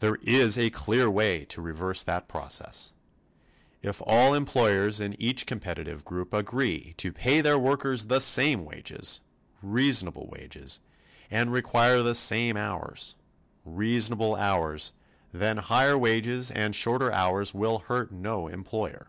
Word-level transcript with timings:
There 0.00 0.16
is 0.20 0.58
a 0.58 0.68
clear 0.68 1.10
way 1.10 1.46
to 1.46 1.62
reverse 1.62 2.04
that 2.04 2.28
process: 2.28 2.92
If 3.80 4.02
all 4.04 4.34
employers 4.34 5.00
in 5.00 5.18
each 5.18 5.46
competitive 5.46 6.04
group 6.04 6.34
agree 6.34 6.92
to 6.98 7.14
pay 7.14 7.40
their 7.40 7.58
workers 7.58 8.04
the 8.04 8.20
same 8.20 8.66
wages 8.66 9.22
reasonable 9.62 10.26
wages 10.28 10.80
and 11.30 11.50
require 11.50 12.02
the 12.02 12.14
same 12.14 12.58
hours 12.58 13.16
reasonable 13.64 14.34
hours 14.36 14.92
then 15.32 15.56
higher 15.56 15.96
wages 15.96 16.50
and 16.50 16.76
shorter 16.76 17.10
hours 17.10 17.54
will 17.54 17.78
hurt 17.78 18.12
no 18.12 18.48
employer. 18.48 19.08